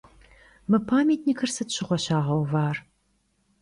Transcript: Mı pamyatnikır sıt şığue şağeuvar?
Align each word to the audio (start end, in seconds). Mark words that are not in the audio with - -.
Mı 0.69 0.77
pamyatnikır 0.87 1.49
sıt 1.55 1.69
şığue 1.75 1.97
şağeuvar? 2.05 2.75